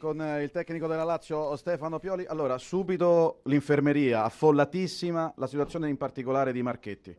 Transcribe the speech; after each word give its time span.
Con 0.00 0.18
eh, 0.22 0.42
il 0.42 0.50
tecnico 0.50 0.86
della 0.86 1.04
Lazio 1.04 1.54
Stefano 1.56 1.98
Pioli, 1.98 2.24
allora 2.24 2.56
subito 2.56 3.42
l'infermeria 3.44 4.24
affollatissima, 4.24 5.34
la 5.36 5.46
situazione 5.46 5.90
in 5.90 5.98
particolare 5.98 6.54
di 6.54 6.62
Marchetti. 6.62 7.14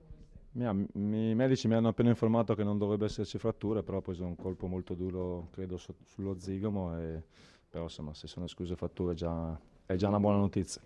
I 0.53 1.35
medici 1.35 1.67
mi 1.67 1.75
hanno 1.75 1.89
appena 1.89 2.09
informato 2.09 2.55
che 2.55 2.63
non 2.63 2.79
dovrebbe 2.79 3.05
esserci 3.05 3.37
fratture, 3.37 3.83
però 3.83 3.99
ha 3.99 4.01
preso 4.01 4.25
un 4.25 4.35
colpo 4.35 4.65
molto 4.65 4.95
duro, 4.95 5.49
credo, 5.51 5.77
sullo 5.77 6.35
zigomo, 6.39 6.97
e, 6.97 7.21
però 7.69 7.83
insomma 7.83 8.15
se 8.15 8.25
sono 8.25 8.45
escluse 8.45 8.75
fratture 8.75 9.13
già, 9.13 9.55
è 9.85 9.93
già 9.93 10.07
una 10.07 10.19
buona 10.19 10.37
notizia. 10.37 10.81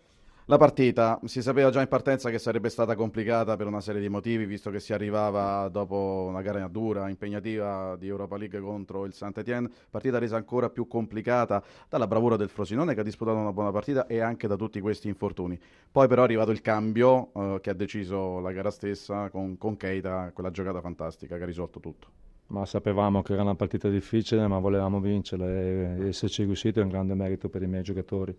La 0.48 0.58
partita. 0.58 1.20
Si 1.24 1.42
sapeva 1.42 1.72
già 1.72 1.82
in 1.82 1.88
partenza 1.88 2.30
che 2.30 2.38
sarebbe 2.38 2.70
stata 2.70 2.94
complicata 2.94 3.56
per 3.56 3.66
una 3.66 3.82
serie 3.82 4.00
di 4.00 4.10
motivi, 4.10 4.46
visto 4.46 4.70
che 4.70 4.80
si 4.80 4.94
arrivava 4.94 5.68
dopo 5.70 6.28
una 6.30 6.44
gara 6.44 6.68
dura, 6.68 7.10
impegnativa 7.10 7.96
di 7.96 8.08
Europa 8.08 8.38
League 8.38 8.60
contro 8.60 9.06
il 9.06 9.14
Saint-Étienne, 9.14 9.72
partita 9.90 10.20
resa 10.20 10.36
ancora 10.36 10.70
più 10.70 10.88
complicata 10.88 11.64
dalla 11.90 12.06
bravura 12.06 12.36
del 12.36 12.50
Frosinone 12.50 12.94
che 12.94 13.00
ha 13.00 13.04
disputato 13.04 13.38
una 13.38 13.54
buona 13.54 13.72
partita 13.72 14.06
e 14.06 14.20
anche 14.20 14.46
da 14.46 14.56
tutti 14.56 14.80
questi 14.82 15.08
infortuni. 15.08 15.60
Poi 15.92 16.08
però 16.08 16.22
è 16.22 16.26
arrivato 16.26 16.52
il 16.52 16.62
cambio 16.62 17.32
eh, 17.34 17.60
che 17.60 17.72
ha 17.72 17.74
deciso 17.74 18.40
la 18.40 18.52
gara 18.52 18.70
stessa 18.70 19.32
con, 19.32 19.58
con 19.58 19.76
Keita, 19.78 20.30
quella 20.32 20.52
giocata 20.52 20.80
fantastica 20.80 21.38
che 21.38 21.44
ha 21.44 21.48
risolto 21.48 21.80
tutto 21.80 22.08
ma 22.48 22.66
sapevamo 22.66 23.22
che 23.22 23.34
era 23.34 23.42
una 23.42 23.56
partita 23.56 23.90
difficile, 23.90 24.48
ma 24.48 24.60
volevamo 24.60 25.00
vincerla 25.00 25.48
e 25.48 26.08
esserci 26.08 26.44
riusciti 26.44 26.80
è 26.80 26.84
un 26.84 26.90
grande 26.90 27.16
merito 27.16 27.50
per 27.50 27.62
i 27.64 27.68
miei 27.68 27.84
giocatori, 27.84 28.36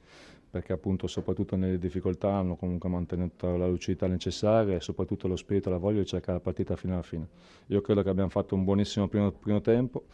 perché 0.49 0.73
appunto 0.73 1.07
soprattutto 1.07 1.57
nelle 1.57 1.79
difficoltà 1.79 2.33
hanno 2.33 2.57
comunque 2.57 2.89
mantenuto 2.89 3.57
la 3.57 3.67
lucidità 3.67 4.07
necessaria 4.07 4.77
e 4.77 4.81
soprattutto 4.81 5.27
lo 5.27 5.37
spirito 5.37 5.69
e 5.69 5.73
la 5.73 5.79
voglia 5.79 6.01
di 6.01 6.07
cercare 6.07 6.39
la 6.39 6.43
partita 6.43 6.77
fino 6.77 6.95
alla 6.95 7.03
fine. 7.03 7.27
Io 7.67 7.81
credo 7.81 8.03
che 8.03 8.09
abbiamo 8.09 8.31
fatto 8.31 8.55
un 8.55 8.65
buonissimo 8.65 9.09
primo, 9.09 9.33
primo 9.33 9.61
tempo, 9.61 10.05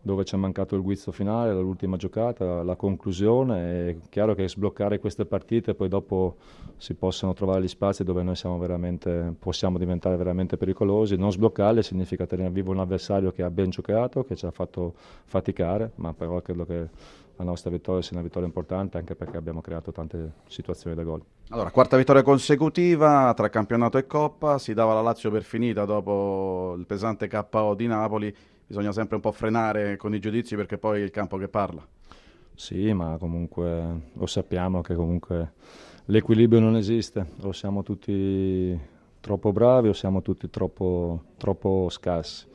dove 0.00 0.24
ci 0.24 0.34
è 0.34 0.38
mancato 0.38 0.76
il 0.76 0.82
guizzo 0.82 1.10
finale, 1.10 1.52
l'ultima 1.52 1.96
giocata, 1.96 2.62
la 2.62 2.76
conclusione. 2.76 3.88
È 3.88 3.96
chiaro 4.08 4.34
che 4.34 4.48
sbloccare 4.48 4.98
queste 4.98 5.24
partite 5.24 5.74
poi 5.74 5.88
dopo 5.88 6.36
si 6.76 6.94
possono 6.94 7.32
trovare 7.32 7.62
gli 7.62 7.68
spazi 7.68 8.04
dove 8.04 8.22
noi 8.22 8.36
possiamo 9.38 9.78
diventare 9.78 10.16
veramente 10.16 10.56
pericolosi. 10.56 11.16
Non 11.16 11.32
sbloccarle 11.32 11.82
significa 11.82 12.26
tenere 12.26 12.50
vivo 12.50 12.70
un 12.70 12.78
avversario 12.78 13.32
che 13.38 13.44
ha 13.44 13.50
ben 13.50 13.70
giocato, 13.70 14.24
che 14.24 14.34
ci 14.34 14.46
ha 14.46 14.50
fatto 14.50 14.94
faticare, 15.26 15.92
ma 15.96 16.12
però 16.12 16.42
credo 16.42 16.66
che 16.66 16.88
la 17.36 17.44
nostra 17.44 17.70
vittoria 17.70 18.02
sia 18.02 18.16
una 18.16 18.24
vittoria 18.24 18.48
importante 18.48 18.98
anche 18.98 19.14
perché 19.14 19.36
abbiamo 19.36 19.60
creato 19.60 19.92
tante 19.92 20.32
situazioni 20.48 20.96
da 20.96 21.04
gol. 21.04 21.22
Allora, 21.50 21.70
quarta 21.70 21.96
vittoria 21.96 22.22
consecutiva 22.22 23.32
tra 23.36 23.48
campionato 23.48 23.96
e 23.96 24.08
Coppa, 24.08 24.58
si 24.58 24.74
dava 24.74 24.92
la 24.92 25.02
Lazio 25.02 25.30
per 25.30 25.44
finita 25.44 25.84
dopo 25.84 26.74
il 26.76 26.84
pesante 26.84 27.28
KO 27.28 27.74
di 27.74 27.86
Napoli 27.86 28.34
bisogna 28.66 28.90
sempre 28.90 29.14
un 29.14 29.22
po' 29.22 29.30
frenare 29.30 29.96
con 29.96 30.12
i 30.16 30.18
giudizi 30.18 30.56
perché 30.56 30.76
poi 30.76 31.00
è 31.00 31.04
il 31.04 31.12
campo 31.12 31.36
che 31.36 31.46
parla. 31.46 31.86
Sì, 32.56 32.92
ma 32.92 33.18
comunque 33.20 34.00
lo 34.14 34.26
sappiamo 34.26 34.80
che 34.80 34.96
comunque 34.96 35.52
l'equilibrio 36.06 36.58
non 36.58 36.74
esiste, 36.74 37.24
o 37.42 37.52
siamo 37.52 37.84
tutti 37.84 38.96
troppo 39.20 39.52
bravi 39.52 39.88
o 39.88 39.92
siamo 39.92 40.22
tutti 40.22 40.50
troppo, 40.50 41.22
troppo 41.36 41.88
scarsi. 41.88 42.46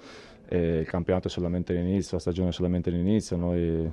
E 0.53 0.81
il 0.81 0.85
campionato 0.85 1.29
è 1.29 1.31
solamente 1.31 1.73
l'inizio, 1.73 2.17
la 2.17 2.19
stagione 2.19 2.49
è 2.49 2.51
solamente 2.51 2.91
l'inizio, 2.91 3.35
noi 3.37 3.91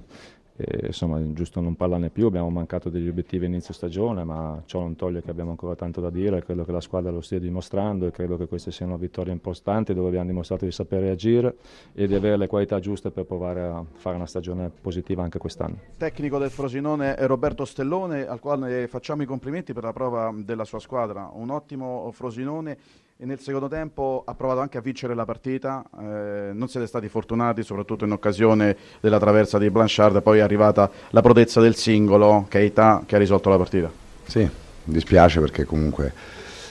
e, 0.63 0.89
insomma, 0.89 1.19
giusto 1.33 1.63
non 1.63 1.75
parlarne 1.75 2.11
più, 2.11 2.27
abbiamo 2.27 2.51
mancato 2.51 2.91
degli 2.91 3.09
obiettivi 3.09 3.47
inizio 3.47 3.73
stagione, 3.73 4.25
ma 4.25 4.61
ciò 4.67 4.81
non 4.81 4.95
toglie 4.95 5.23
che 5.23 5.31
abbiamo 5.31 5.51
ancora 5.51 5.75
tanto 5.75 6.03
da 6.03 6.11
dire, 6.11 6.45
credo 6.45 6.67
che 6.67 6.73
la 6.73 6.83
squadra 6.83 7.11
lo 7.11 7.23
stia 7.23 7.39
dimostrando 7.39 8.07
e 8.07 8.11
credo 8.11 8.37
che 8.37 8.47
queste 8.47 8.71
siano 8.71 8.99
vittorie 8.99 9.33
importanti 9.33 9.95
dove 9.95 10.09
abbiamo 10.09 10.27
dimostrato 10.27 10.67
di 10.67 10.71
saper 10.71 11.01
reagire 11.01 11.57
e 11.95 12.07
di 12.07 12.15
avere 12.15 12.37
le 12.37 12.47
qualità 12.47 12.79
giuste 12.79 13.11
per 13.11 13.25
provare 13.25 13.63
a 13.63 13.83
fare 13.95 14.17
una 14.17 14.27
stagione 14.27 14.69
positiva 14.69 15.23
anche 15.23 15.39
quest'anno. 15.39 15.79
Tecnico 15.97 16.37
del 16.37 16.51
Frosinone 16.51 17.15
è 17.15 17.27
Roberto 17.27 17.65
Stellone, 17.65 18.27
al 18.27 18.39
quale 18.39 18.87
facciamo 18.87 19.23
i 19.23 19.27
complimenti 19.27 19.73
per 19.73 19.85
la 19.85 19.95
prova 19.95 20.31
della 20.37 20.67
sua 20.67 20.79
squadra, 20.79 21.31
un 21.33 21.49
ottimo 21.49 22.11
Frosinone 22.13 22.77
e 23.23 23.27
nel 23.27 23.39
secondo 23.39 23.69
tempo 23.69 24.23
ha 24.25 24.35
provato 24.35 24.61
anche 24.61 24.79
a 24.79 24.81
vincere 24.81 25.15
la 25.15 25.27
partita, 25.27 25.85
eh, 26.01 26.53
non 26.55 26.69
siete 26.69 26.87
stati 26.87 27.07
fortunati 27.11 27.63
soprattutto 27.63 28.07
in 28.07 28.13
occasione 28.13 28.75
della 28.99 29.19
traversa 29.19 29.59
di 29.59 29.69
Blanchard, 29.69 30.23
poi 30.23 30.39
è 30.39 30.41
arrivata 30.41 30.91
la 31.11 31.21
prodezza 31.21 31.61
del 31.61 31.75
singolo 31.75 32.47
Keita 32.49 33.03
che 33.05 33.17
ha 33.17 33.19
risolto 33.19 33.51
la 33.51 33.59
partita. 33.59 33.91
Sì, 34.25 34.41
mi 34.41 34.95
dispiace 34.95 35.39
perché 35.39 35.67
comunque 35.67 36.15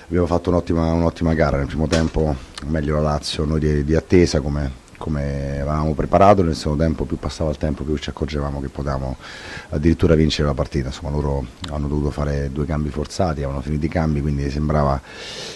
abbiamo 0.08 0.26
fatto 0.26 0.50
un'ottima, 0.50 0.92
un'ottima 0.92 1.36
gara. 1.36 1.58
Nel 1.58 1.68
primo 1.68 1.86
tempo, 1.86 2.36
meglio 2.66 2.96
la 2.96 3.02
Lazio, 3.02 3.46
noi 3.46 3.60
di, 3.60 3.84
di 3.84 3.94
attesa 3.94 4.42
come 4.42 4.88
come 5.00 5.54
avevamo 5.62 5.96
preparato, 5.96 6.44
nel 6.44 6.56
secondo 6.56 6.84
tempo 6.84 7.06
più 7.06 7.18
passava 7.18 7.50
il 7.50 7.58
tempo 7.58 7.84
più 7.84 7.98
ci 7.98 8.12
accorgevamo 8.12 8.62
che 8.62 8.68
potevamo 8.68 9.18
addirittura 9.70 10.14
vincere 10.14 10.48
la 10.48 10.54
partita, 10.54 10.90
insomma 10.90 11.10
loro 11.10 11.48
hanno 11.72 11.88
dovuto 11.88 12.12
fare 12.12 12.52
due 12.52 12.66
cambi 12.66 12.90
forzati, 12.90 13.40
avevano 13.40 13.62
finito 13.62 13.86
i 13.86 13.90
cambi, 13.90 14.22
quindi 14.22 14.48
sembrava 14.52 15.02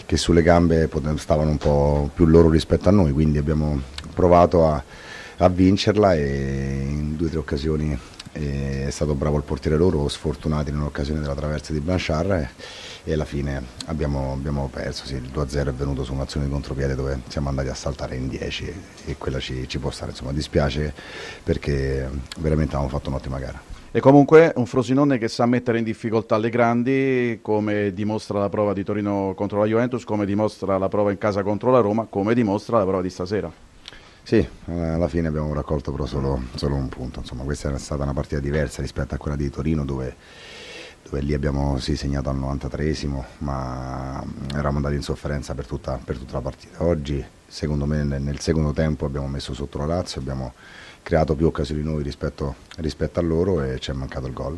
che 0.06 0.18
sulle 0.18 0.42
gambe 0.42 0.90
stavano 1.18 1.52
un 1.52 1.58
po' 1.58 2.10
più 2.16 2.26
loro 2.26 2.50
rispetto 2.50 2.90
a 2.90 2.92
noi, 2.92 3.12
quindi 3.12 3.38
abbiamo 3.38 3.80
provato 4.16 4.66
a, 4.66 4.84
a 5.38 5.50
vincerla 5.50 6.16
e 6.16 6.86
in 6.90 7.16
due 7.16 7.28
o 7.28 7.30
tre 7.30 7.40
occasioni 7.40 8.00
è 8.34 8.90
stato 8.90 9.14
bravo 9.14 9.38
il 9.38 9.44
portiere 9.44 9.78
loro, 9.78 10.08
sfortunati 10.08 10.72
in 10.72 10.78
un'occasione 10.78 11.20
della 11.20 11.36
traversa 11.36 11.72
di 11.72 11.80
Blanchard 11.80 12.50
e, 13.04 13.14
alla 13.14 13.26
fine 13.26 13.62
abbiamo, 13.86 14.34
abbiamo 14.34 14.70
perso, 14.72 15.06
sì, 15.06 15.16
il 15.16 15.30
2-0 15.34 15.68
è 15.68 15.74
venuto 15.74 16.04
su 16.04 16.14
un'azione 16.14 16.48
di 16.48 16.52
contropiede 16.52 16.96
dove 16.96 17.22
siamo 17.28 17.50
andati 17.50 17.68
a 17.70 17.76
saltare 17.76 18.16
in 18.16 18.28
10 18.28 18.66
e, 18.66 18.74
e 19.06 19.18
quella 19.18 19.40
ci, 19.40 19.68
ci, 19.68 19.78
può 19.78 19.92
stare, 19.92 20.12
insomma 20.12 20.32
dispiace 20.32 20.94
perché 21.44 22.10
veramente 22.40 22.76
abbiamo 22.76 22.90
fatto 22.92 23.10
un'ottima 23.10 23.38
gara. 23.38 23.62
E 23.92 24.00
comunque 24.00 24.52
un 24.56 24.66
Frosinone 24.66 25.20
che 25.20 25.28
sa 25.28 25.46
mettere 25.46 25.78
in 25.78 25.84
difficoltà 25.84 26.38
le 26.38 26.50
grandi, 26.50 27.40
come 27.44 27.94
dimostra 27.94 28.40
la 28.40 28.50
prova 28.50 28.74
di 28.74 28.84
Torino 28.84 29.34
contro 29.36 29.60
la 29.60 29.68
Juventus, 29.68 30.04
come 30.04 30.26
dimostra 30.26 30.80
la 30.80 30.90
prova 30.90 31.12
in 31.12 31.20
casa 31.20 31.44
contro 31.44 31.70
la 31.70 31.80
Roma, 31.80 32.08
come 32.10 32.34
dimostra 32.34 32.80
la 32.80 32.86
prova 32.86 33.04
di 33.04 33.12
stasera. 33.12 33.73
Sì, 34.26 34.38
eh, 34.38 34.72
alla 34.72 35.10
fine 35.10 35.28
abbiamo 35.28 35.54
raccolto 35.54 35.92
però 35.92 36.06
solo, 36.06 36.42
solo 36.56 36.76
un 36.76 36.88
punto, 36.88 37.20
insomma 37.20 37.44
questa 37.44 37.74
è 37.74 37.78
stata 37.78 38.04
una 38.04 38.14
partita 38.14 38.40
diversa 38.40 38.82
rispetto 38.82 39.14
a 39.14 39.18
quella 39.18 39.36
di 39.36 39.50
Torino 39.50 39.84
dove, 39.84 40.16
dove 41.04 41.20
lì 41.20 41.34
abbiamo 41.34 41.78
sì, 41.78 41.98
segnato 41.98 42.30
al 42.30 42.40
93esimo 42.40 43.22
ma 43.40 44.24
eravamo 44.52 44.78
andati 44.78 44.96
in 44.96 45.02
sofferenza 45.02 45.54
per 45.54 45.68
tutta, 45.68 46.00
per 46.02 46.18
tutta 46.18 46.34
la 46.34 46.42
partita. 46.42 46.84
Oggi 46.86 47.24
secondo 47.46 47.86
me 47.86 48.04
nel 48.04 48.40
secondo 48.40 48.72
tempo 48.72 49.06
abbiamo 49.06 49.28
messo 49.28 49.54
sotto 49.54 49.78
la 49.78 49.86
Lazio, 49.86 50.22
abbiamo 50.22 50.54
creato 51.04 51.36
più 51.36 51.48
occasioni 51.48 51.84
noi 51.84 52.02
rispetto, 52.02 52.56
rispetto 52.78 53.20
a 53.20 53.24
loro 53.24 53.62
e 53.62 53.78
ci 53.80 53.92
è 53.92 53.94
mancato 53.94 54.28
il 54.28 54.34
gol. 54.34 54.58